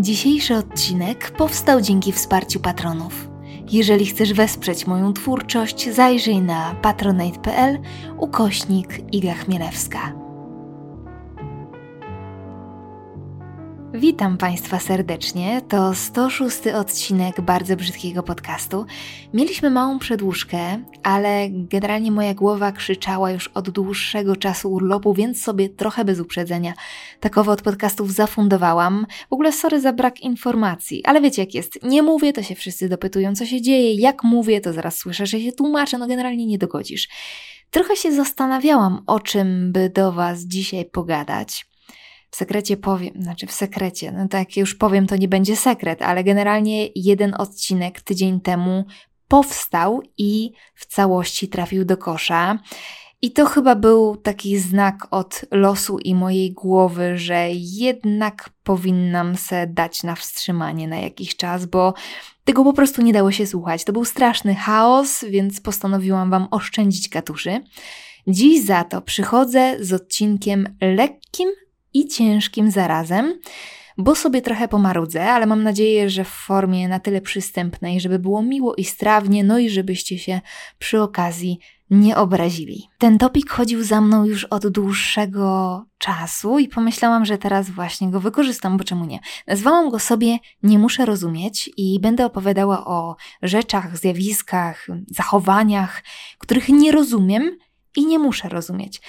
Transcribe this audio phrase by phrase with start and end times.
[0.00, 3.28] Dzisiejszy odcinek powstał dzięki wsparciu patronów.
[3.70, 7.78] Jeżeli chcesz wesprzeć moją twórczość, zajrzyj na patronite.pl
[8.18, 10.27] ukośnik Iga Chmielewska.
[13.98, 15.62] Witam Państwa serdecznie.
[15.68, 18.86] To 106 odcinek bardzo brzydkiego podcastu.
[19.34, 20.58] Mieliśmy małą przedłużkę,
[21.02, 26.72] ale generalnie moja głowa krzyczała już od dłuższego czasu urlopu, więc sobie trochę bez uprzedzenia
[27.20, 29.06] takowo od podcastów zafundowałam.
[29.30, 31.82] W ogóle sorry za brak informacji, ale wiecie jak jest.
[31.82, 33.94] Nie mówię, to się wszyscy dopytują, co się dzieje.
[33.94, 35.98] Jak mówię, to zaraz słyszę, że się tłumaczę.
[35.98, 37.08] No generalnie nie dogodzisz.
[37.70, 41.67] Trochę się zastanawiałam, o czym by do Was dzisiaj pogadać.
[42.30, 46.24] W sekrecie powiem, znaczy w sekrecie, no tak już powiem, to nie będzie sekret, ale
[46.24, 48.84] generalnie jeden odcinek tydzień temu
[49.28, 52.58] powstał i w całości trafił do kosza.
[53.22, 59.66] I to chyba był taki znak od losu i mojej głowy, że jednak powinnam se
[59.66, 61.94] dać na wstrzymanie na jakiś czas, bo
[62.44, 63.84] tego po prostu nie dało się słuchać.
[63.84, 67.60] To był straszny chaos, więc postanowiłam Wam oszczędzić katuszy.
[68.26, 71.48] Dziś za to przychodzę z odcinkiem lekkim,
[71.98, 73.38] i ciężkim zarazem,
[73.98, 78.42] bo sobie trochę pomarudzę, ale mam nadzieję, że w formie na tyle przystępnej, żeby było
[78.42, 80.40] miło i strawnie, no i żebyście się
[80.78, 81.58] przy okazji
[81.90, 82.88] nie obrazili.
[82.98, 88.20] Ten topik chodził za mną już od dłuższego czasu i pomyślałam, że teraz właśnie go
[88.20, 89.20] wykorzystam, bo czemu nie?
[89.46, 96.02] Nazwałam go sobie Nie muszę rozumieć i będę opowiadała o rzeczach, zjawiskach, zachowaniach,
[96.38, 97.56] których nie rozumiem
[97.96, 99.00] i nie muszę rozumieć.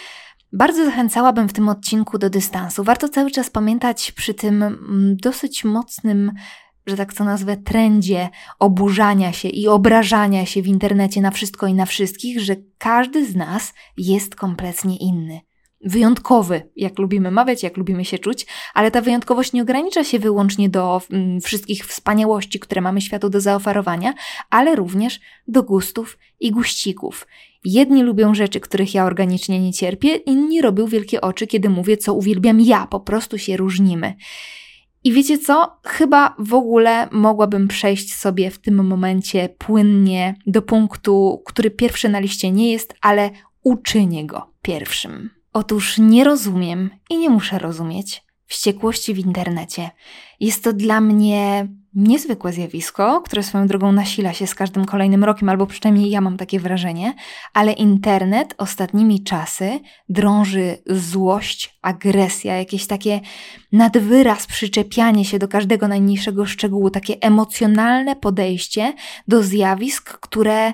[0.54, 2.84] Bardzo zachęcałabym w tym odcinku do dystansu.
[2.84, 6.32] Warto cały czas pamiętać przy tym mm, dosyć mocnym,
[6.88, 11.74] że tak to nazwę, trendzie oburzania się i obrażania się w internecie na wszystko i
[11.74, 15.42] na wszystkich, że każdy z nas jest kompletnie inny
[15.86, 20.70] wyjątkowy, jak lubimy mawiać, jak lubimy się czuć, ale ta wyjątkowość nie ogranicza się wyłącznie
[20.70, 24.14] do mm, wszystkich wspaniałości, które mamy światu do zaoferowania,
[24.50, 27.28] ale również do gustów i guścików.
[27.64, 32.14] Jedni lubią rzeczy, których ja organicznie nie cierpię, inni robią wielkie oczy, kiedy mówię, co
[32.14, 34.14] uwielbiam ja, po prostu się różnimy.
[35.04, 35.80] I wiecie co?
[35.86, 42.20] Chyba w ogóle mogłabym przejść sobie w tym momencie płynnie do punktu, który pierwszy na
[42.20, 43.30] liście nie jest, ale
[43.64, 45.30] uczynię go pierwszym.
[45.54, 49.90] Otóż nie rozumiem i nie muszę rozumieć wściekłości w internecie.
[50.40, 55.50] Jest to dla mnie niezwykłe zjawisko, które swoją drogą nasila się z każdym kolejnym rokiem,
[55.50, 57.14] albo przynajmniej ja mam takie wrażenie,
[57.54, 59.80] ale internet ostatnimi czasy
[60.10, 63.20] drąży złość, agresja, jakieś takie
[63.72, 68.94] nadwyraz przyczepianie się do każdego najmniejszego szczegółu, takie emocjonalne podejście
[69.28, 70.74] do zjawisk, które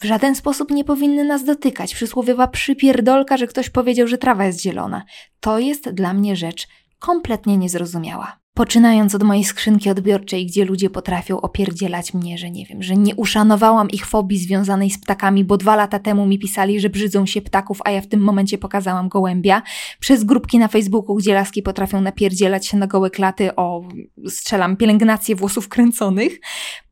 [0.00, 1.94] w żaden sposób nie powinny nas dotykać.
[1.94, 5.04] Przysłowiowa przypierdolka, że ktoś powiedział, że trawa jest zielona.
[5.40, 6.68] To jest dla mnie rzecz
[6.98, 8.38] kompletnie niezrozumiała.
[8.56, 13.14] Poczynając od mojej skrzynki odbiorczej, gdzie ludzie potrafią opierdzielać mnie, że nie wiem, że nie
[13.14, 17.42] uszanowałam ich fobii związanej z ptakami, bo dwa lata temu mi pisali, że brzydzą się
[17.42, 19.62] ptaków, a ja w tym momencie pokazałam gołębia.
[20.00, 23.82] Przez grupki na Facebooku, gdzie laski potrafią napierdzielać się na gołe klaty o,
[24.28, 26.40] strzelam, pielęgnację włosów kręconych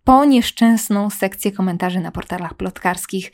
[0.04, 3.32] po nieszczęsną sekcję komentarzy na portalach plotkarskich.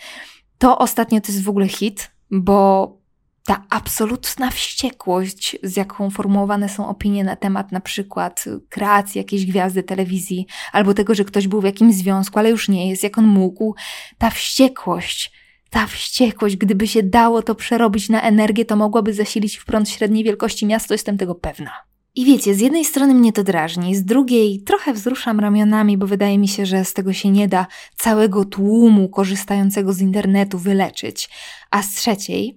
[0.59, 3.00] To ostatnio to jest w ogóle hit, bo
[3.45, 9.83] ta absolutna wściekłość, z jaką formułowane są opinie na temat na przykład kreacji jakiejś gwiazdy
[9.83, 13.27] telewizji, albo tego, że ktoś był w jakimś związku, ale już nie jest, jak on
[13.27, 13.75] mógł,
[14.19, 15.33] ta wściekłość,
[15.71, 20.25] ta wściekłość, gdyby się dało to przerobić na energię, to mogłaby zasilić w prąd średniej
[20.25, 21.71] wielkości miasto, jestem tego pewna.
[22.15, 26.39] I wiecie, z jednej strony mnie to drażni, z drugiej trochę wzruszam ramionami, bo wydaje
[26.39, 31.31] mi się, że z tego się nie da całego tłumu korzystającego z internetu wyleczyć.
[31.71, 32.57] A z trzeciej,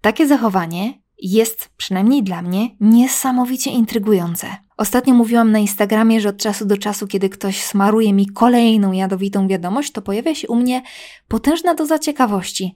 [0.00, 4.46] takie zachowanie jest, przynajmniej dla mnie, niesamowicie intrygujące.
[4.76, 9.48] Ostatnio mówiłam na Instagramie, że od czasu do czasu, kiedy ktoś smaruje mi kolejną jadowitą
[9.48, 10.82] wiadomość, to pojawia się u mnie
[11.28, 12.74] potężna doza ciekawości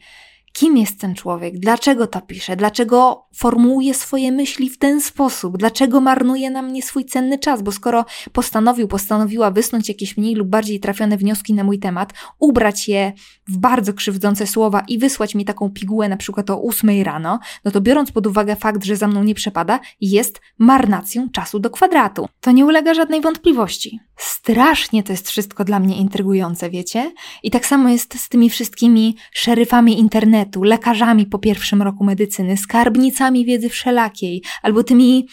[0.55, 6.01] kim jest ten człowiek, dlaczego to pisze, dlaczego formułuje swoje myśli w ten sposób, dlaczego
[6.01, 10.81] marnuje na mnie swój cenny czas, bo skoro postanowił, postanowiła wysnuć jakieś mniej lub bardziej
[10.81, 13.13] trafione wnioski na mój temat, ubrać je
[13.49, 17.71] w bardzo krzywdzące słowa i wysłać mi taką pigułę na przykład o ósmej rano, no
[17.71, 22.29] to biorąc pod uwagę fakt, że za mną nie przepada, jest marnacją czasu do kwadratu.
[22.41, 24.01] To nie ulega żadnej wątpliwości.
[24.17, 27.13] Strasznie to jest wszystko dla mnie intrygujące, wiecie?
[27.43, 33.45] I tak samo jest z tymi wszystkimi szeryfami internetu, lekarzami po pierwszym roku medycyny, skarbnicami
[33.45, 35.27] wiedzy wszelakiej, albo tymi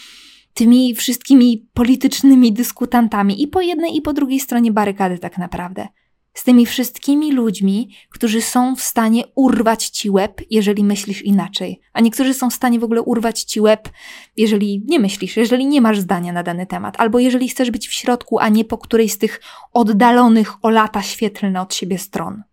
[0.53, 5.87] tymi wszystkimi politycznymi dyskutantami i po jednej i po drugiej stronie barykady tak naprawdę.
[6.33, 12.01] z tymi wszystkimi ludźmi, którzy są w stanie urwać ci łeb, jeżeli myślisz inaczej, a
[12.01, 13.89] niektórzy są w stanie w ogóle urwać ci łeb,
[14.37, 17.93] jeżeli nie myślisz, jeżeli nie masz zdania na dany temat, albo jeżeli chcesz być w
[17.93, 19.41] środku, a nie po którejś z tych
[19.73, 22.43] oddalonych o lata świetlne od siebie stron.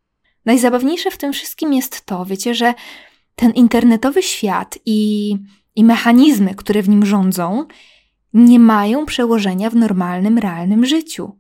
[0.44, 2.74] Najzabawniejsze w tym wszystkim jest to, wiecie, że
[3.34, 5.34] ten internetowy świat i,
[5.76, 7.66] i mechanizmy, które w nim rządzą,
[8.34, 11.32] nie mają przełożenia w normalnym, realnym życiu.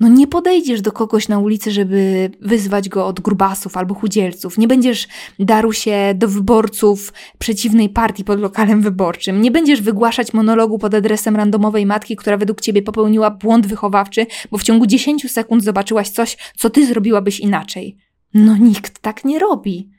[0.00, 4.58] No nie podejdziesz do kogoś na ulicy, żeby wyzwać go od grubasów albo chudzielców.
[4.58, 5.08] Nie będziesz
[5.38, 9.42] daru się do wyborców przeciwnej partii pod lokalem wyborczym.
[9.42, 14.58] Nie będziesz wygłaszać monologu pod adresem randomowej matki, która według ciebie popełniła błąd wychowawczy, bo
[14.58, 17.96] w ciągu 10 sekund zobaczyłaś coś, co ty zrobiłabyś inaczej.
[18.34, 19.90] No nikt tak nie robi.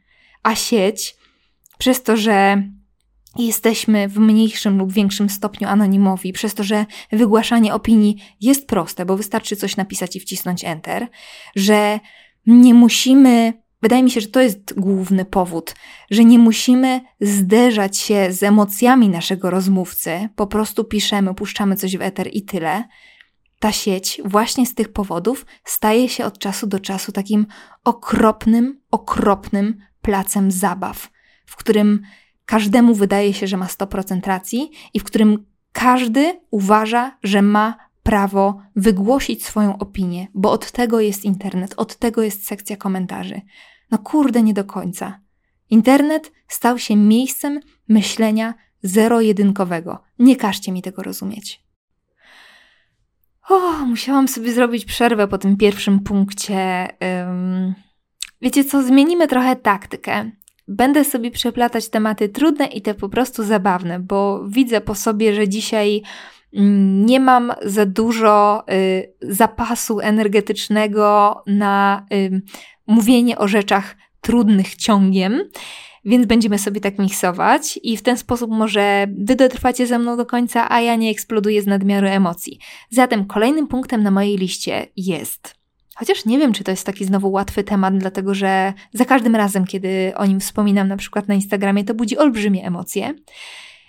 [0.43, 1.15] A sieć,
[1.77, 2.63] przez to, że
[3.37, 9.17] jesteśmy w mniejszym lub większym stopniu anonimowi, przez to, że wygłaszanie opinii jest proste, bo
[9.17, 11.07] wystarczy coś napisać i wcisnąć Enter,
[11.55, 11.99] że
[12.45, 15.75] nie musimy, wydaje mi się, że to jest główny powód,
[16.11, 22.01] że nie musimy zderzać się z emocjami naszego rozmówcy, po prostu piszemy, puszczamy coś w
[22.01, 22.83] Ether i tyle.
[23.61, 27.45] Ta sieć właśnie z tych powodów staje się od czasu do czasu takim
[27.83, 31.09] okropnym, okropnym placem zabaw,
[31.45, 32.01] w którym
[32.45, 38.61] każdemu wydaje się, że ma 100% racji i w którym każdy uważa, że ma prawo
[38.75, 43.41] wygłosić swoją opinię, bo od tego jest internet, od tego jest sekcja komentarzy.
[43.91, 45.19] No kurde, nie do końca.
[45.69, 48.53] Internet stał się miejscem myślenia
[48.83, 50.03] zero-jedynkowego.
[50.19, 51.70] Nie każcie mi tego rozumieć.
[53.49, 56.87] O, musiałam sobie zrobić przerwę po tym pierwszym punkcie.
[58.41, 60.31] Wiecie co, zmienimy trochę taktykę
[60.71, 65.47] będę sobie przeplatać tematy trudne i te po prostu zabawne, bo widzę po sobie, że
[65.47, 66.01] dzisiaj
[67.03, 72.05] nie mam za dużo y, zapasu energetycznego na
[72.87, 75.49] mówienie o rzeczach trudnych ciągiem.
[76.05, 80.25] Więc będziemy sobie tak miksować i w ten sposób może wy dotrwacie ze mną do
[80.25, 82.59] końca, a ja nie eksploduję z nadmiaru emocji.
[82.89, 85.61] Zatem kolejnym punktem na mojej liście jest
[85.95, 89.65] Chociaż nie wiem, czy to jest taki znowu łatwy temat, dlatego że za każdym razem,
[89.65, 93.13] kiedy o nim wspominam, na przykład na Instagramie, to budzi olbrzymie emocje.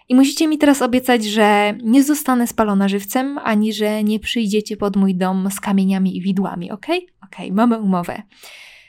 [0.08, 4.96] I musicie mi teraz obiecać, że nie zostanę spalona żywcem, ani że nie przyjdziecie pod
[4.96, 6.86] mój dom z kamieniami i widłami, ok?
[7.22, 8.22] Ok, mamy umowę.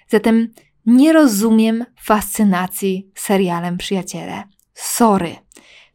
[0.08, 0.48] Zatem
[0.86, 4.44] nie rozumiem fascynacji serialem Przyjaciele.
[4.74, 5.36] Sorry.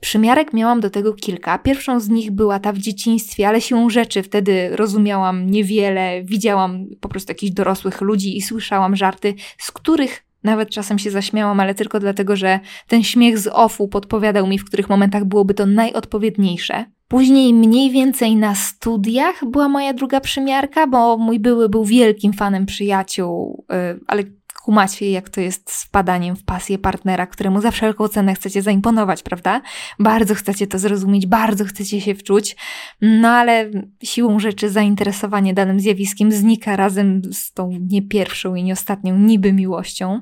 [0.02, 1.58] Przymiarek miałam do tego kilka.
[1.58, 7.08] Pierwszą z nich była ta w dzieciństwie, ale siłą rzeczy wtedy rozumiałam niewiele, widziałam po
[7.08, 12.00] prostu jakichś dorosłych ludzi i słyszałam żarty, z których nawet czasem się zaśmiałam, ale tylko
[12.00, 16.84] dlatego, że ten śmiech z ofu podpowiadał mi, w których momentach byłoby to najodpowiedniejsze.
[17.08, 22.66] Później mniej więcej na studiach była moja druga przymiarka, bo mój były był wielkim fanem
[22.66, 24.22] przyjaciół, y, ale
[24.68, 29.22] kumacie, jak to jest z wpadaniem w pasję partnera, któremu za wszelką cenę chcecie zaimponować,
[29.22, 29.62] prawda?
[29.98, 32.56] Bardzo chcecie to zrozumieć, bardzo chcecie się wczuć,
[33.00, 33.70] no ale
[34.02, 39.52] siłą rzeczy zainteresowanie danym zjawiskiem znika razem z tą nie pierwszą i nie ostatnią niby
[39.52, 40.20] miłością.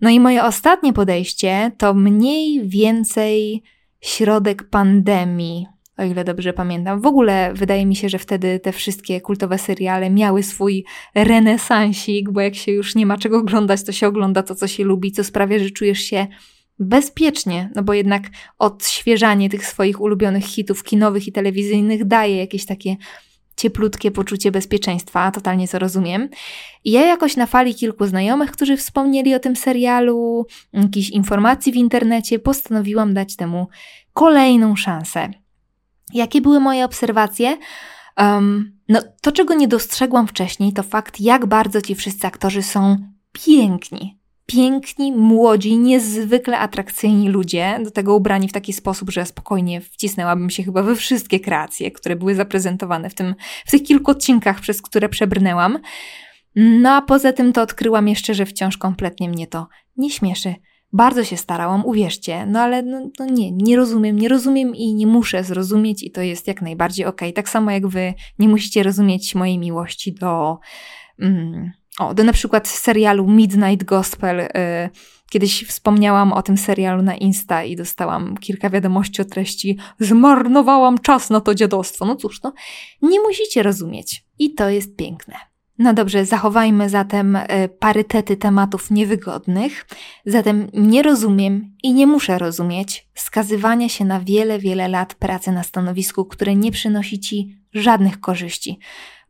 [0.00, 3.62] No i moje ostatnie podejście to mniej więcej
[4.00, 5.66] środek pandemii,
[5.98, 7.00] o ile dobrze pamiętam.
[7.00, 10.84] W ogóle wydaje mi się, że wtedy te wszystkie kultowe seriale miały swój
[11.14, 14.84] renesansik, bo jak się już nie ma czego oglądać, to się ogląda to, co się
[14.84, 16.26] lubi, co sprawia, że czujesz się
[16.78, 18.22] bezpiecznie, no bo jednak
[18.58, 22.96] odświeżanie tych swoich ulubionych hitów kinowych i telewizyjnych daje jakieś takie
[23.56, 26.28] cieplutkie poczucie bezpieczeństwa, totalnie to rozumiem.
[26.84, 31.76] I ja jakoś na fali kilku znajomych, którzy wspomnieli o tym serialu, jakichś informacji w
[31.76, 33.68] internecie, postanowiłam dać temu
[34.12, 35.45] kolejną szansę.
[36.12, 37.58] Jakie były moje obserwacje?
[38.16, 42.96] Um, no, to, czego nie dostrzegłam wcześniej, to fakt, jak bardzo ci wszyscy aktorzy są
[43.32, 44.18] piękni.
[44.46, 50.62] Piękni, młodzi, niezwykle atrakcyjni ludzie, do tego ubrani w taki sposób, że spokojnie wcisnęłabym się
[50.62, 53.34] chyba we wszystkie kreacje, które były zaprezentowane w, tym,
[53.66, 55.78] w tych kilku odcinkach, przez które przebrnęłam.
[56.56, 60.54] No a poza tym to odkryłam jeszcze, że wciąż kompletnie mnie to nie śmieszy.
[60.96, 65.06] Bardzo się starałam, uwierzcie, no ale no, no, nie, nie rozumiem, nie rozumiem i nie
[65.06, 67.28] muszę zrozumieć i to jest jak najbardziej okej.
[67.28, 67.32] Okay.
[67.32, 70.58] Tak samo jak wy nie musicie rozumieć mojej miłości do,
[71.18, 74.40] mm, o, do na przykład serialu Midnight Gospel.
[74.40, 74.48] Y,
[75.30, 81.30] kiedyś wspomniałam o tym serialu na Insta i dostałam kilka wiadomości o treści zmarnowałam czas
[81.30, 82.06] na to dziadostwo.
[82.06, 82.52] No cóż, no,
[83.02, 85.55] nie musicie rozumieć i to jest piękne.
[85.78, 89.86] No dobrze, zachowajmy zatem e, parytety tematów niewygodnych.
[90.26, 95.62] Zatem nie rozumiem i nie muszę rozumieć skazywania się na wiele, wiele lat pracy na
[95.62, 98.78] stanowisku, które nie przynosi ci żadnych korzyści.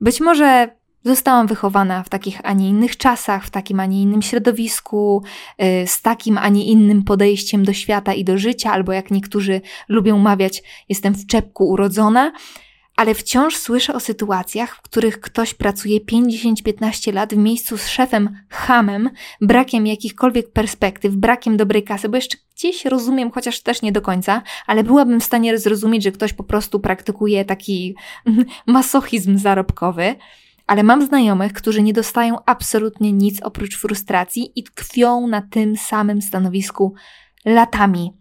[0.01, 0.77] Być może
[1.07, 5.23] Zostałam wychowana w takich, a nie innych czasach, w takim, a nie innym środowisku,
[5.63, 9.61] y, z takim, a nie innym podejściem do świata i do życia, albo jak niektórzy
[9.89, 12.33] lubią mawiać, jestem w czepku urodzona,
[12.97, 18.39] ale wciąż słyszę o sytuacjach, w których ktoś pracuje 5-10-15 lat w miejscu z szefem
[18.51, 19.11] hamem,
[19.41, 24.43] brakiem jakichkolwiek perspektyw, brakiem dobrej kasy, bo jeszcze gdzieś rozumiem, chociaż też nie do końca,
[24.67, 27.95] ale byłabym w stanie zrozumieć, że ktoś po prostu praktykuje taki
[28.67, 30.15] masochizm zarobkowy.
[30.67, 36.23] Ale mam znajomych, którzy nie dostają absolutnie nic oprócz frustracji i tkwią na tym samym
[36.23, 36.95] stanowisku
[37.45, 38.13] latami.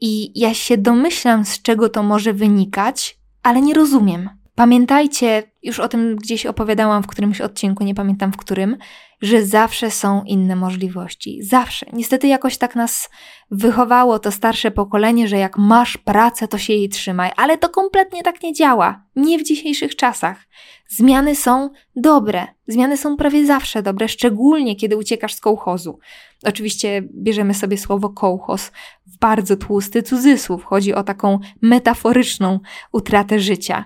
[0.00, 3.15] I ja się domyślam, z czego to może wynikać,
[3.46, 4.30] ale nie rozumiem.
[4.54, 8.76] Pamiętajcie, już o tym gdzieś opowiadałam w którymś odcinku, nie pamiętam w którym,
[9.22, 11.42] że zawsze są inne możliwości.
[11.42, 11.86] Zawsze.
[11.92, 13.10] Niestety jakoś tak nas
[13.50, 18.22] wychowało to starsze pokolenie, że jak masz pracę, to się jej trzymaj, ale to kompletnie
[18.22, 19.04] tak nie działa.
[19.16, 20.46] Nie w dzisiejszych czasach.
[20.88, 22.46] Zmiany są dobre.
[22.68, 25.98] Zmiany są prawie zawsze dobre, szczególnie kiedy uciekasz z kołchozu.
[26.46, 28.72] Oczywiście bierzemy sobie słowo kołchoz
[29.06, 30.64] w bardzo tłusty cudzysłów.
[30.64, 32.60] Chodzi o taką metaforyczną
[32.92, 33.84] utratę życia.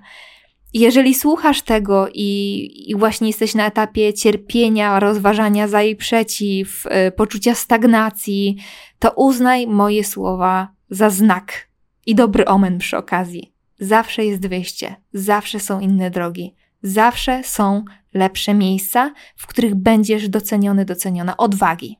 [0.74, 7.12] Jeżeli słuchasz tego i, i, właśnie jesteś na etapie cierpienia, rozważania za i przeciw, y,
[7.12, 8.56] poczucia stagnacji,
[8.98, 11.68] to uznaj moje słowa za znak
[12.06, 13.52] i dobry omen przy okazji.
[13.80, 20.84] Zawsze jest wyjście, zawsze są inne drogi, zawsze są lepsze miejsca, w których będziesz doceniony,
[20.84, 21.96] doceniona odwagi.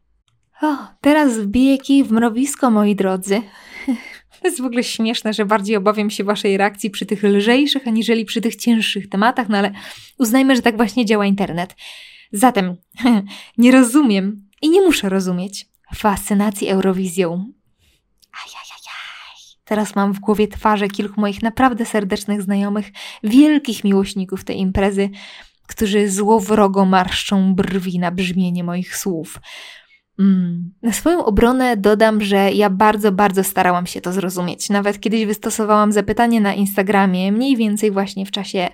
[0.63, 3.43] O, teraz wbiję kij w mrowisko, moi drodzy.
[4.43, 8.25] To jest w ogóle śmieszne, że bardziej obawiam się waszej reakcji przy tych lżejszych, aniżeli
[8.25, 9.73] przy tych cięższych tematach, no ale
[10.19, 11.77] uznajmy, że tak właśnie działa internet.
[12.33, 12.77] Zatem
[13.59, 17.53] nie rozumiem i nie muszę rozumieć fascynacji Eurowizją.
[18.45, 18.71] Ajajajaj.
[19.71, 22.91] Teraz mam w głowie twarze kilku moich naprawdę serdecznych znajomych,
[23.25, 25.11] wielkich miłośników tej imprezy,
[25.67, 29.41] którzy złowrogo marszczą brwi na brzmienie moich słów.
[30.21, 30.71] Mm.
[30.83, 34.69] Na swoją obronę dodam, że ja bardzo, bardzo starałam się to zrozumieć.
[34.69, 38.69] Nawet kiedyś wystosowałam zapytanie na Instagramie, mniej więcej właśnie w czasie,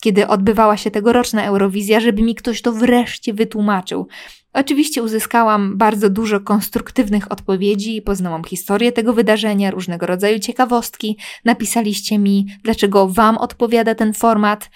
[0.00, 4.08] kiedy odbywała się tegoroczna Eurowizja, żeby mi ktoś to wreszcie wytłumaczył.
[4.52, 12.46] Oczywiście uzyskałam bardzo dużo konstruktywnych odpowiedzi, poznałam historię tego wydarzenia, różnego rodzaju ciekawostki, napisaliście mi,
[12.62, 14.70] dlaczego Wam odpowiada ten format.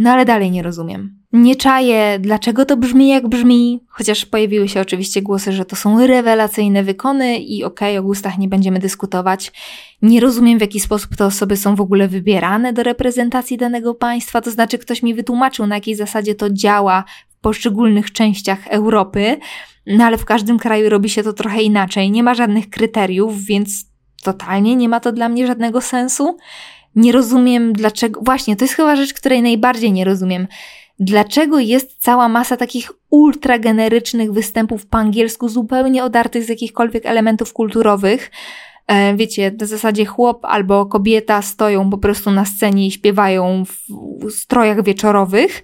[0.00, 1.20] No ale dalej nie rozumiem.
[1.32, 6.06] Nie czaję, dlaczego to brzmi jak brzmi, chociaż pojawiły się oczywiście głosy, że to są
[6.06, 9.52] rewelacyjne wykony i okej, okay, o gustach nie będziemy dyskutować.
[10.02, 14.40] Nie rozumiem, w jaki sposób te osoby są w ogóle wybierane do reprezentacji danego państwa,
[14.40, 19.36] to znaczy ktoś mi wytłumaczył, na jakiej zasadzie to działa w poszczególnych częściach Europy,
[19.86, 23.84] no ale w każdym kraju robi się to trochę inaczej, nie ma żadnych kryteriów, więc
[24.22, 26.36] totalnie nie ma to dla mnie żadnego sensu.
[26.96, 28.20] Nie rozumiem dlaczego.
[28.24, 30.46] Właśnie, to jest chyba rzecz, której najbardziej nie rozumiem.
[31.00, 37.52] Dlaczego jest cała masa takich ultra generycznych występów po angielsku, zupełnie odartych z jakichkolwiek elementów
[37.52, 38.30] kulturowych?
[38.86, 44.30] E, wiecie, w zasadzie chłop albo kobieta stoją po prostu na scenie i śpiewają w
[44.30, 45.62] strojach wieczorowych.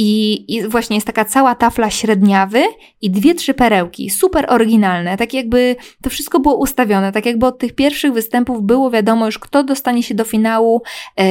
[0.00, 2.62] I, I, właśnie jest taka cała tafla średniawy
[3.00, 7.58] i dwie, trzy perełki, super oryginalne, tak jakby to wszystko było ustawione, tak jakby od
[7.58, 10.82] tych pierwszych występów było wiadomo już, kto dostanie się do finału
[11.16, 11.24] yy,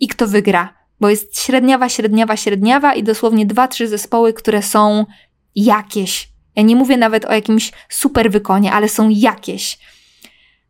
[0.00, 0.74] i kto wygra.
[1.00, 5.06] Bo jest średniawa, średniawa, średniawa i dosłownie dwa, trzy zespoły, które są
[5.54, 6.28] jakieś.
[6.56, 9.78] Ja nie mówię nawet o jakimś super wykonie, ale są jakieś.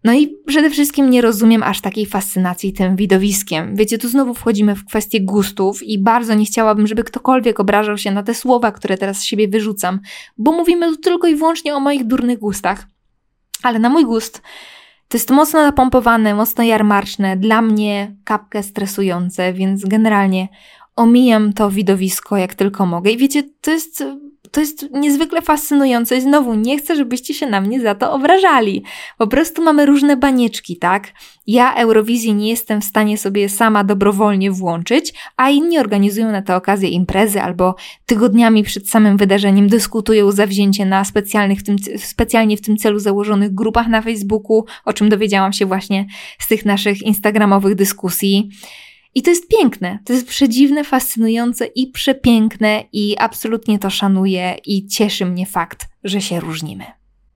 [0.04, 3.76] No i przede wszystkim nie rozumiem aż takiej fascynacji tym widowiskiem.
[3.76, 8.10] Wiecie, tu znowu wchodzimy w kwestię gustów i bardzo nie chciałabym, żeby ktokolwiek obrażał się
[8.10, 10.00] na te słowa, które teraz z siebie wyrzucam,
[10.38, 12.86] bo mówimy tu tylko i wyłącznie o moich durnych gustach.
[13.62, 14.42] Ale na mój gust
[15.08, 20.48] to jest mocno napompowane, mocno jarmarczne, dla mnie kapkę stresujące, więc generalnie
[20.96, 23.10] omijam to widowisko jak tylko mogę.
[23.10, 24.04] I wiecie, to jest
[24.52, 28.82] to jest niezwykle fascynujące i znowu nie chcę, żebyście się na mnie za to obrażali.
[29.18, 31.12] Po prostu mamy różne banieczki, tak?
[31.46, 36.56] Ja Eurowizji nie jestem w stanie sobie sama dobrowolnie włączyć, a inni organizują na tę
[36.56, 37.74] okazję imprezy albo
[38.06, 43.54] tygodniami przed samym wydarzeniem dyskutują zawzięcie na specjalnych w tym, specjalnie w tym celu założonych
[43.54, 46.06] grupach na Facebooku, o czym dowiedziałam się właśnie
[46.38, 48.50] z tych naszych instagramowych dyskusji.
[49.14, 54.86] I to jest piękne, to jest przedziwne, fascynujące i przepiękne, i absolutnie to szanuję, i
[54.86, 56.84] cieszy mnie fakt, że się różnimy.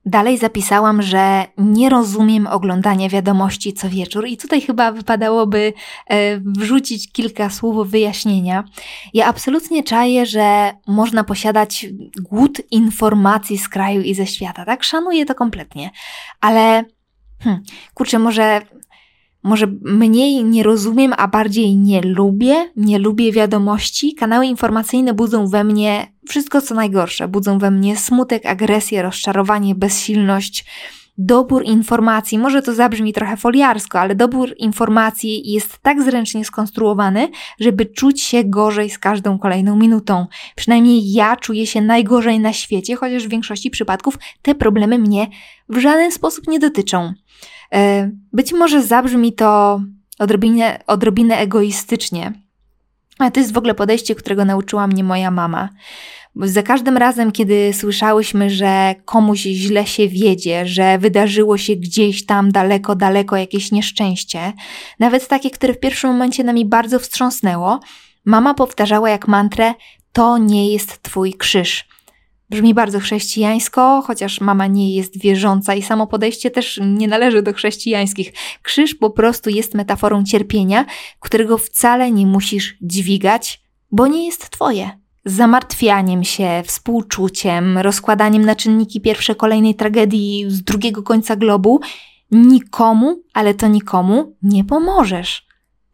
[0.05, 5.73] Dalej zapisałam, że nie rozumiem oglądania wiadomości co wieczór, i tutaj chyba wypadałoby
[6.07, 8.63] e, wrzucić kilka słów wyjaśnienia.
[9.13, 11.85] Ja absolutnie czaję, że można posiadać
[12.21, 14.83] głód informacji z kraju i ze świata, tak?
[14.83, 15.89] Szanuję to kompletnie,
[16.41, 16.83] ale
[17.39, 18.61] hmm, kurczę, może
[19.47, 24.15] może mniej nie rozumiem, a bardziej nie lubię, nie lubię wiadomości.
[24.15, 27.27] Kanały informacyjne budzą we mnie wszystko co najgorsze.
[27.27, 30.65] Budzą we mnie smutek, agresję, rozczarowanie, bezsilność,
[31.17, 32.37] dobór informacji.
[32.37, 38.43] Może to zabrzmi trochę foliarsko, ale dobór informacji jest tak zręcznie skonstruowany, żeby czuć się
[38.43, 40.27] gorzej z każdą kolejną minutą.
[40.55, 45.27] Przynajmniej ja czuję się najgorzej na świecie, chociaż w większości przypadków te problemy mnie
[45.69, 47.13] w żaden sposób nie dotyczą.
[47.73, 49.81] E, być może zabrzmi to
[50.19, 52.46] odrobinę, odrobinę egoistycznie,
[53.17, 55.69] ale to jest w ogóle podejście, którego nauczyła mnie moja mama.
[56.35, 62.25] Bo za każdym razem, kiedy słyszałyśmy, że komuś źle się wiedzie, że wydarzyło się gdzieś
[62.25, 64.53] tam daleko, daleko jakieś nieszczęście,
[64.99, 67.79] nawet takie, które w pierwszym momencie nami bardzo wstrząsnęło,
[68.25, 69.73] mama powtarzała jak mantrę:
[70.13, 71.96] To nie jest twój krzyż.
[72.49, 77.53] Brzmi bardzo chrześcijańsko, chociaż mama nie jest wierząca i samo podejście też nie należy do
[77.53, 78.33] chrześcijańskich.
[78.61, 80.85] Krzyż po prostu jest metaforą cierpienia,
[81.19, 83.61] którego wcale nie musisz dźwigać,
[83.91, 84.89] bo nie jest twoje.
[85.25, 91.79] Zamartwianiem się, współczuciem, rozkładaniem na czynniki pierwsze kolejnej tragedii z drugiego końca globu
[92.31, 95.46] nikomu, ale to nikomu nie pomożesz.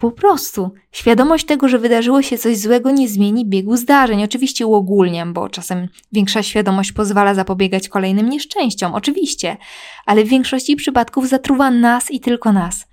[0.04, 0.72] Po prostu.
[0.92, 4.24] Świadomość tego, że wydarzyło się coś złego, nie zmieni biegu zdarzeń.
[4.24, 9.58] Oczywiście uogólniam, bo czasem większa świadomość pozwala zapobiegać kolejnym nieszczęściom, oczywiście,
[10.06, 12.88] ale w większości przypadków zatruwa nas i tylko nas.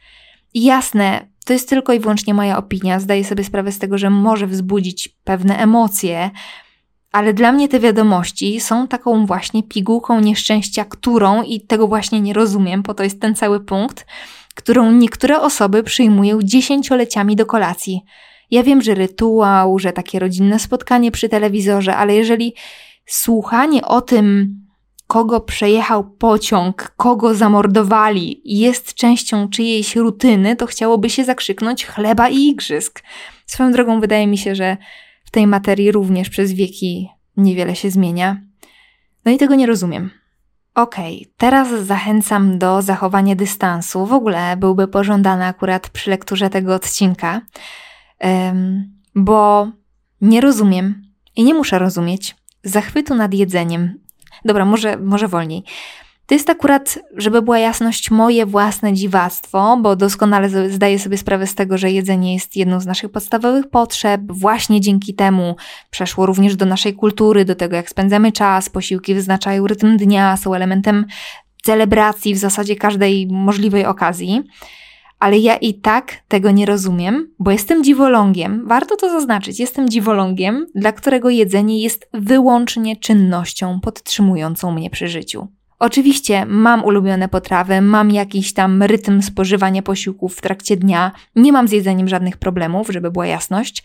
[0.54, 3.00] I jasne, to jest tylko i wyłącznie moja opinia.
[3.00, 6.30] Zdaję sobie sprawę z tego, że może wzbudzić pewne emocje,
[7.12, 12.32] ale dla mnie te wiadomości są taką właśnie pigułką nieszczęścia, którą, i tego właśnie nie
[12.32, 14.06] rozumiem, bo to jest ten cały punkt,
[14.60, 18.00] którą niektóre osoby przyjmują dziesięcioleciami do kolacji.
[18.50, 22.54] Ja wiem, że rytuał, że takie rodzinne spotkanie przy telewizorze, ale jeżeli
[23.06, 24.56] słuchanie o tym,
[25.06, 32.36] kogo przejechał pociąg, kogo zamordowali, jest częścią czyjejś rutyny, to chciałoby się zakrzyknąć chleba i
[32.36, 33.02] igrzysk.
[33.46, 34.76] Swoją drogą wydaje mi się, że
[35.24, 38.40] w tej materii również przez wieki niewiele się zmienia.
[39.24, 40.19] No i tego nie rozumiem.
[40.82, 44.06] Okej, teraz zachęcam do zachowania dystansu.
[44.06, 47.40] W ogóle byłby pożądany akurat przy lekturze tego odcinka,
[49.14, 49.68] bo
[50.20, 51.02] nie rozumiem
[51.36, 53.94] i nie muszę rozumieć zachwytu nad jedzeniem.
[54.44, 55.64] Dobra, może, może wolniej.
[56.30, 61.54] To jest akurat, żeby była jasność, moje własne dziwactwo, bo doskonale zdaję sobie sprawę z
[61.54, 64.20] tego, że jedzenie jest jedną z naszych podstawowych potrzeb.
[64.28, 65.56] Właśnie dzięki temu
[65.90, 68.68] przeszło również do naszej kultury, do tego, jak spędzamy czas.
[68.68, 71.06] Posiłki wyznaczają rytm dnia, są elementem
[71.62, 74.42] celebracji w zasadzie każdej możliwej okazji.
[75.18, 80.66] Ale ja i tak tego nie rozumiem, bo jestem dziwolągiem, warto to zaznaczyć, jestem dziwolągiem,
[80.74, 85.48] dla którego jedzenie jest wyłącznie czynnością podtrzymującą mnie przy życiu.
[85.80, 91.68] Oczywiście mam ulubione potrawy, mam jakiś tam rytm spożywania posiłków w trakcie dnia, nie mam
[91.68, 93.84] z jedzeniem żadnych problemów, żeby była jasność,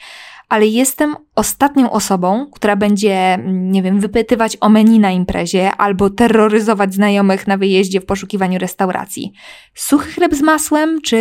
[0.50, 6.94] ale jestem ostatnią osobą, która będzie, nie wiem, wypytywać o menu na imprezie albo terroryzować
[6.94, 9.34] znajomych na wyjeździe w poszukiwaniu restauracji.
[9.74, 11.18] Suchy chleb z masłem, czy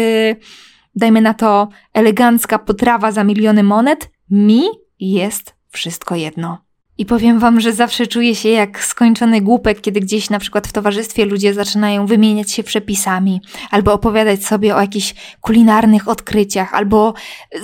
[0.96, 4.62] dajmy na to elegancka potrawa za miliony monet, mi
[5.00, 6.63] jest wszystko jedno.
[6.98, 10.72] I powiem wam, że zawsze czuję się jak skończony głupek, kiedy gdzieś na przykład w
[10.72, 17.14] towarzystwie ludzie zaczynają wymieniać się przepisami, albo opowiadać sobie o jakichś kulinarnych odkryciach, albo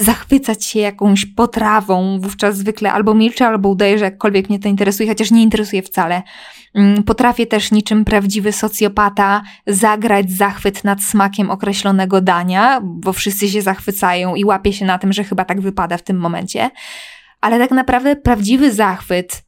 [0.01, 2.21] zachwycać się jakąś potrawą.
[2.21, 6.23] Wówczas zwykle albo milczę, albo udaję, że jakkolwiek mnie to interesuje, chociaż nie interesuje wcale.
[6.75, 13.63] Mm, potrafię też niczym prawdziwy socjopata zagrać zachwyt nad smakiem określonego dania, bo wszyscy się
[13.63, 16.71] zachwycają i łapię się na tym, że chyba tak wypada w tym momencie
[17.41, 19.43] ale tak naprawdę prawdziwy zachwyt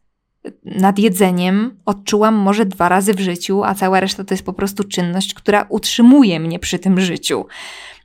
[0.65, 4.85] nad jedzeniem odczułam może dwa razy w życiu, a cała reszta to jest po prostu
[4.85, 7.45] czynność, która utrzymuje mnie przy tym życiu.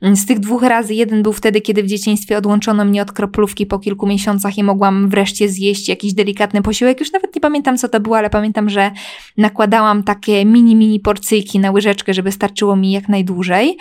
[0.02, 3.78] Z tych dwóch razy jeden był wtedy, kiedy w dzieciństwie odłączono mnie od kroplówki po
[3.78, 7.00] kilku miesiącach i mogłam wreszcie zjeść jakiś delikatny posiłek.
[7.00, 8.90] Już nawet nie pamiętam, co to było, ale pamiętam, że
[9.36, 13.76] nakładałam takie mini, mini porcyjki na łyżeczkę, żeby starczyło mi jak najdłużej.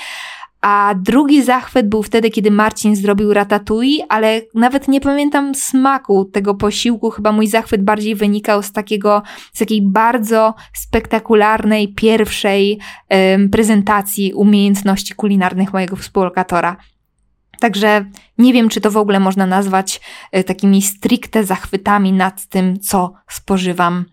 [0.61, 6.55] A drugi zachwyt był wtedy, kiedy Marcin zrobił ratatouille, ale nawet nie pamiętam smaku tego
[6.55, 7.09] posiłku.
[7.09, 15.13] Chyba mój zachwyt bardziej wynikał z takiego, z takiej bardzo spektakularnej pierwszej um, prezentacji umiejętności
[15.13, 16.77] kulinarnych mojego współlokatora.
[17.59, 18.05] Także
[18.37, 20.01] nie wiem, czy to w ogóle można nazwać
[20.37, 24.05] y, takimi stricte zachwytami nad tym, co spożywam.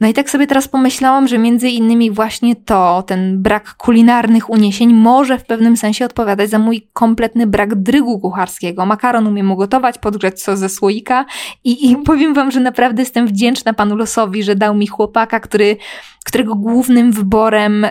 [0.00, 4.94] No i tak sobie teraz pomyślałam, że między innymi właśnie to, ten brak kulinarnych uniesień
[4.94, 8.86] może w pewnym sensie odpowiadać za mój kompletny brak drygu kucharskiego.
[8.86, 11.24] Makaron umiem ugotować, podgrzać sos ze słoika
[11.64, 15.76] i, i powiem wam, że naprawdę jestem wdzięczna panu losowi, że dał mi chłopaka, który,
[16.24, 17.86] którego głównym wyborem,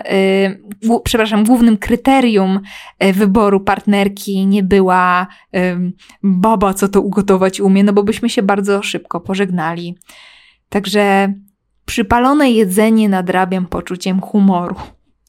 [0.82, 2.60] yy, przepraszam, głównym kryterium
[3.00, 5.92] yy, wyboru partnerki nie była yy,
[6.22, 9.96] baba, co to ugotować umie, no bo byśmy się bardzo szybko pożegnali.
[10.68, 11.34] Także
[11.90, 14.76] Przypalone jedzenie nadrabiam poczuciem humoru.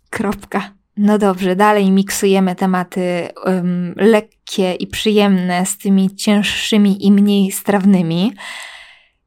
[0.10, 0.71] Kropka.
[0.97, 8.34] No dobrze, dalej miksujemy tematy um, lekkie i przyjemne z tymi cięższymi i mniej strawnymi.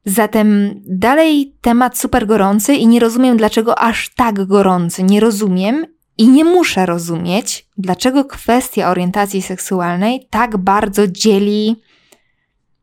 [0.05, 5.03] Zatem dalej temat super gorący i nie rozumiem, dlaczego aż tak gorący.
[5.03, 5.85] Nie rozumiem
[6.17, 11.81] i nie muszę rozumieć, dlaczego kwestia orientacji seksualnej tak bardzo dzieli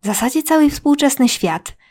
[0.02, 1.81] w zasadzie cały współczesny świat.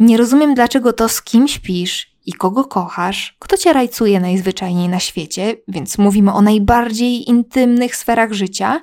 [0.00, 5.00] Nie rozumiem, dlaczego to z kim śpisz i kogo kochasz, kto cię rajcuje najzwyczajniej na
[5.00, 8.80] świecie, więc mówimy o najbardziej intymnych sferach życia,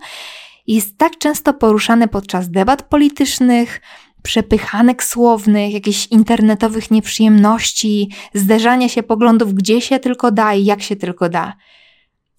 [0.67, 3.81] jest tak często poruszane podczas debat politycznych,
[4.23, 10.95] przepychanek słownych, jakichś internetowych nieprzyjemności, zderzania się poglądów, gdzie się tylko da i jak się
[10.95, 11.53] tylko da.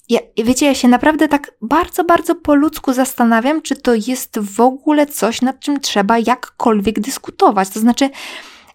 [0.09, 4.61] Ja, wiecie, ja się naprawdę tak bardzo, bardzo po ludzku zastanawiam, czy to jest w
[4.61, 7.69] ogóle coś, nad czym trzeba jakkolwiek dyskutować.
[7.69, 8.11] To znaczy,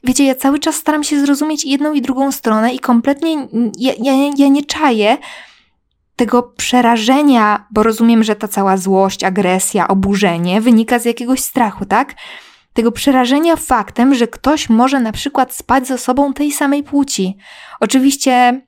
[0.04, 4.13] wiecie, ja cały czas staram się zrozumieć jedną i drugą stronę i kompletnie ja, ja,
[4.38, 5.18] ja nie czaję
[6.16, 12.16] tego przerażenia, bo rozumiem, że ta cała złość, agresja, oburzenie wynika z jakiegoś strachu, tak?
[12.74, 17.38] Tego przerażenia faktem, że ktoś może na przykład spać ze sobą tej samej płci.
[17.80, 18.62] Oczywiście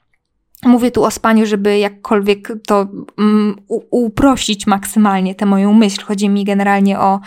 [0.66, 3.56] Mówię tu o spaniu, żeby jakkolwiek to um,
[3.92, 6.06] uprościć maksymalnie tę moją myśl.
[6.06, 7.20] Chodzi mi generalnie o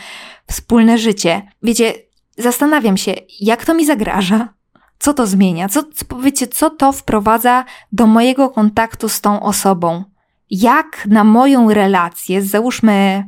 [0.46, 1.42] wspólne życie.
[1.62, 1.94] Wiecie,
[2.38, 4.48] zastanawiam się, jak to mi zagraża,
[4.98, 5.82] co to zmienia, co,
[6.22, 10.04] wiecie, co to wprowadza do mojego kontaktu z tą osobą.
[10.50, 13.24] Jak na moją relację z, załóżmy,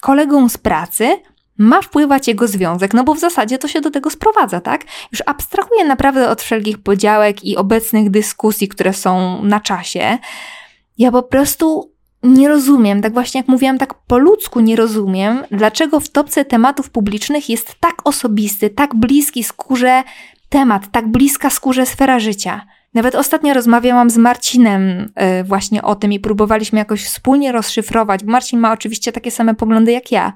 [0.00, 1.16] kolegą z pracy
[1.58, 4.84] ma wpływać jego związek, no bo w zasadzie to się do tego sprowadza, tak?
[5.12, 10.18] Już abstrahuję naprawdę od wszelkich podziałek i obecnych dyskusji, które są na czasie.
[10.98, 16.00] Ja po prostu nie rozumiem, tak właśnie jak mówiłam, tak po ludzku nie rozumiem, dlaczego
[16.00, 20.02] w topce tematów publicznych jest tak osobisty, tak bliski skórze
[20.48, 22.66] temat, tak bliska skórze sfera życia.
[22.94, 28.60] Nawet ostatnio rozmawiałam z Marcinem yy, właśnie o tym i próbowaliśmy jakoś wspólnie rozszyfrować, Marcin
[28.60, 30.32] ma oczywiście takie same poglądy jak ja.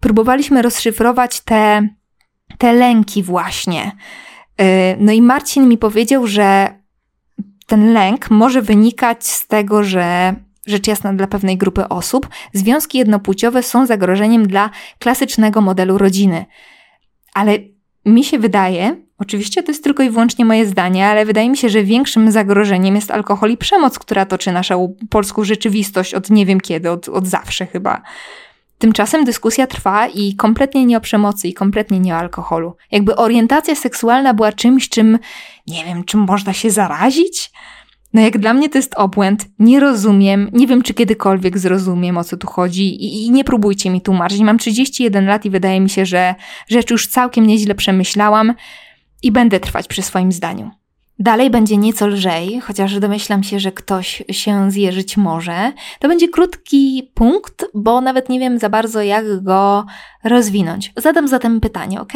[0.00, 1.88] Próbowaliśmy rozszyfrować te,
[2.58, 3.92] te lęki właśnie.
[4.58, 4.64] Yy,
[4.98, 6.68] no i Marcin mi powiedział, że
[7.66, 10.34] ten lęk może wynikać z tego, że
[10.66, 16.44] rzecz jasna dla pewnej grupy osób, związki jednopłciowe są zagrożeniem dla klasycznego modelu rodziny.
[17.34, 17.58] Ale
[18.06, 21.68] mi się wydaje, oczywiście to jest tylko i wyłącznie moje zdanie, ale wydaje mi się,
[21.68, 26.60] że większym zagrożeniem jest alkohol i przemoc, która toczy naszą polską rzeczywistość od nie wiem
[26.60, 28.02] kiedy, od, od zawsze chyba.
[28.78, 32.76] Tymczasem dyskusja trwa i kompletnie nie o przemocy i kompletnie nie o alkoholu.
[32.90, 35.18] Jakby orientacja seksualna była czymś, czym,
[35.66, 37.50] nie wiem, czym można się zarazić?
[38.14, 42.24] No jak dla mnie to jest obłęd, nie rozumiem, nie wiem czy kiedykolwiek zrozumiem o
[42.24, 44.40] co tu chodzi i, i, nie próbujcie mi tłumaczyć.
[44.40, 46.34] Mam 31 lat i wydaje mi się, że
[46.68, 48.54] rzecz już całkiem nieźle przemyślałam
[49.22, 50.70] i będę trwać przy swoim zdaniu.
[51.18, 55.72] Dalej będzie nieco lżej, chociaż domyślam się, że ktoś się zjeżyć może.
[55.98, 59.86] To będzie krótki punkt, bo nawet nie wiem za bardzo, jak go
[60.24, 60.92] rozwinąć.
[60.96, 62.12] Zadam zatem pytanie, ok?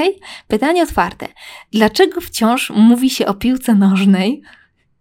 [0.48, 1.28] Pytanie otwarte.
[1.72, 4.42] Dlaczego wciąż mówi się o piłce nożnej,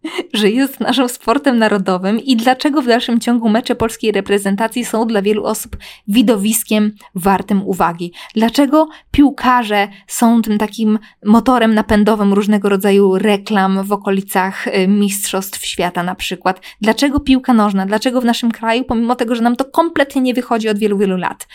[0.33, 5.21] że jest naszym sportem narodowym i dlaczego w dalszym ciągu mecze polskiej reprezentacji są dla
[5.21, 8.12] wielu osób widowiskiem wartym uwagi.
[8.36, 16.03] Dlaczego piłkarze są tym takim motorem napędowym różnego rodzaju reklam w okolicach y, Mistrzostw Świata
[16.03, 16.62] na przykład.
[16.81, 17.86] Dlaczego piłka nożna?
[17.86, 21.17] Dlaczego w naszym kraju, pomimo tego, że nam to kompletnie nie wychodzi od wielu, wielu
[21.17, 21.47] lat?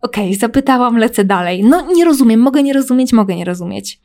[0.00, 1.64] Okej, okay, zapytałam, lecę dalej.
[1.64, 4.00] No nie rozumiem, mogę nie rozumieć, mogę nie rozumieć.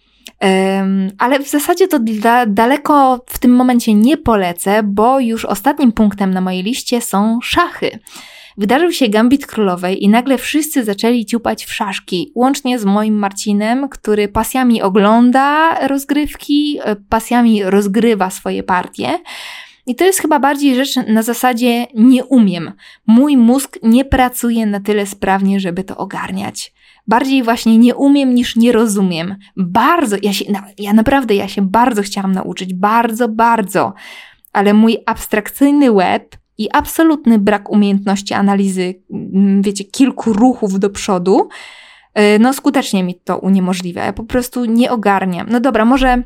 [1.17, 6.33] Ale w zasadzie to da, daleko w tym momencie nie polecę, bo już ostatnim punktem
[6.33, 7.99] na mojej liście są szachy.
[8.57, 13.89] Wydarzył się gambit królowej i nagle wszyscy zaczęli ciupać w szaszki, łącznie z moim Marcinem,
[13.89, 19.19] który pasjami ogląda rozgrywki, e, pasjami rozgrywa swoje partie.
[19.85, 22.71] I to jest chyba bardziej rzecz na zasadzie nie umiem.
[23.07, 26.73] Mój mózg nie pracuje na tyle sprawnie, żeby to ogarniać
[27.07, 29.35] bardziej właśnie nie umiem niż nie rozumiem.
[29.57, 30.45] Bardzo, ja się,
[30.77, 33.93] ja naprawdę, ja się bardzo chciałam nauczyć, bardzo, bardzo,
[34.53, 41.47] ale mój abstrakcyjny web i absolutny brak umiejętności analizy, mm, wiecie, kilku ruchów do przodu,
[42.19, 44.05] y, no skutecznie mi to uniemożliwia.
[44.05, 45.47] Ja po prostu nie ogarniam.
[45.49, 46.23] No dobra, może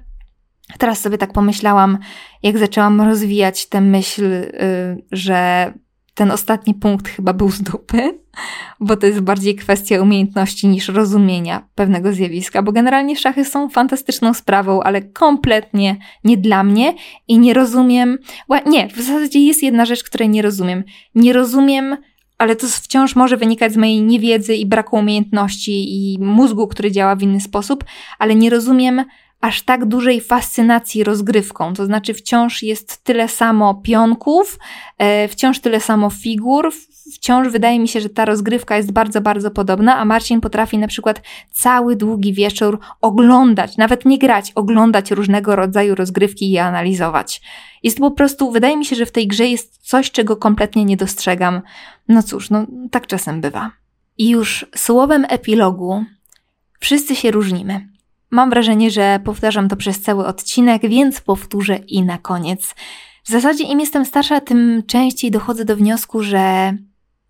[0.77, 1.97] Teraz sobie tak pomyślałam,
[2.43, 5.73] jak zaczęłam rozwijać tę myśl, yy, że
[6.21, 8.19] ten ostatni punkt chyba był z dupy,
[8.79, 14.33] bo to jest bardziej kwestia umiejętności niż rozumienia pewnego zjawiska, bo generalnie szachy są fantastyczną
[14.33, 16.93] sprawą, ale kompletnie nie dla mnie
[17.27, 18.17] i nie rozumiem.
[18.65, 20.83] Nie, w zasadzie jest jedna rzecz, której nie rozumiem.
[21.15, 21.97] Nie rozumiem,
[22.37, 27.15] ale to wciąż może wynikać z mojej niewiedzy i braku umiejętności i mózgu, który działa
[27.15, 27.83] w inny sposób,
[28.19, 29.05] ale nie rozumiem
[29.41, 31.73] aż tak dużej fascynacji rozgrywką.
[31.73, 34.59] To znaczy, wciąż jest tyle samo pionków,
[34.97, 36.71] e, wciąż tyle samo figur,
[37.13, 40.87] wciąż wydaje mi się, że ta rozgrywka jest bardzo, bardzo podobna, a Marcin potrafi na
[40.87, 47.41] przykład cały długi wieczór oglądać, nawet nie grać, oglądać różnego rodzaju rozgrywki i je analizować.
[47.83, 50.97] Jest po prostu, wydaje mi się, że w tej grze jest coś, czego kompletnie nie
[50.97, 51.61] dostrzegam.
[52.07, 53.71] No cóż, no tak czasem bywa.
[54.17, 56.05] I już słowem epilogu,
[56.79, 57.87] wszyscy się różnimy.
[58.31, 62.75] Mam wrażenie, że powtarzam to przez cały odcinek, więc powtórzę i na koniec.
[63.23, 66.73] W zasadzie im jestem starsza, tym częściej dochodzę do wniosku, że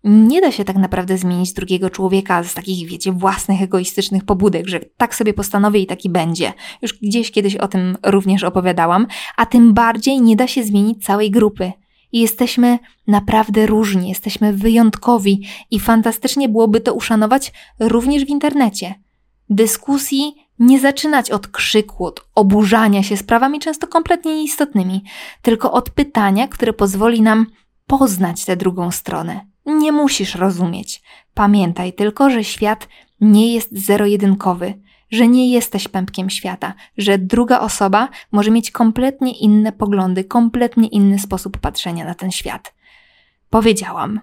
[0.04, 4.80] nie da się tak naprawdę zmienić drugiego człowieka z takich, wiecie, własnych egoistycznych pobudek, że
[4.96, 6.52] tak sobie postanowię i taki będzie.
[6.82, 11.30] Już gdzieś kiedyś o tym również opowiadałam, a tym bardziej nie da się zmienić całej
[11.30, 11.72] grupy.
[12.12, 18.94] I jesteśmy naprawdę różni, jesteśmy wyjątkowi i fantastycznie byłoby to uszanować również w internecie.
[19.50, 25.04] Dyskusji nie zaczynać od krzyku, od oburzania się sprawami często kompletnie nieistotnymi,
[25.42, 27.46] tylko od pytania, które pozwoli nam
[27.86, 29.46] poznać tę drugą stronę.
[29.66, 31.02] Nie musisz rozumieć.
[31.34, 32.88] Pamiętaj tylko, że świat
[33.20, 34.74] nie jest zero-jedynkowy,
[35.10, 41.18] że nie jesteś pępkiem świata, że druga osoba może mieć kompletnie inne poglądy, kompletnie inny
[41.18, 42.74] sposób patrzenia na ten świat.
[43.50, 44.20] Powiedziałam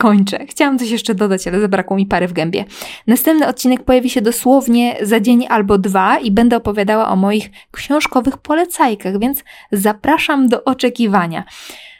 [0.00, 0.46] kończę.
[0.46, 2.64] Chciałam coś jeszcze dodać, ale zabrakło mi pary w gębie.
[3.06, 8.38] Następny odcinek pojawi się dosłownie za dzień albo dwa i będę opowiadała o moich książkowych
[8.38, 11.44] polecajkach, więc zapraszam do oczekiwania.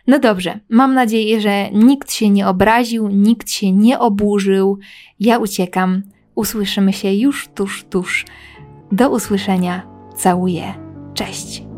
[0.06, 4.78] No dobrze, mam nadzieję, że nikt się nie obraził, nikt się nie oburzył.
[5.20, 6.02] Ja uciekam.
[6.34, 8.24] Usłyszymy się już tuż, tuż.
[8.92, 9.82] Do usłyszenia.
[10.16, 10.74] Całuję.
[11.14, 11.69] Cześć.